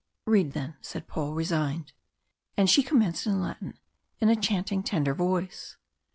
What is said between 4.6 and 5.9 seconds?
tender voice.